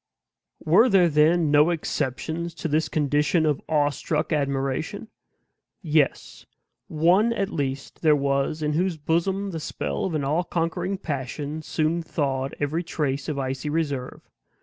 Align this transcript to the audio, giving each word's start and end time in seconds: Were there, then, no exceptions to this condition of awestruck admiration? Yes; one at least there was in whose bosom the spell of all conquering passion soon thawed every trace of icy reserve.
Were 0.65 0.89
there, 0.89 1.07
then, 1.09 1.51
no 1.51 1.69
exceptions 1.69 2.55
to 2.55 2.67
this 2.67 2.89
condition 2.89 3.45
of 3.45 3.61
awestruck 3.69 4.33
admiration? 4.33 5.09
Yes; 5.83 6.47
one 6.87 7.31
at 7.33 7.51
least 7.53 8.01
there 8.01 8.15
was 8.15 8.63
in 8.63 8.73
whose 8.73 8.97
bosom 8.97 9.51
the 9.51 9.59
spell 9.59 10.05
of 10.05 10.15
all 10.23 10.43
conquering 10.43 10.97
passion 10.97 11.61
soon 11.61 12.01
thawed 12.01 12.55
every 12.59 12.81
trace 12.81 13.29
of 13.29 13.37
icy 13.37 13.69
reserve. 13.69 14.27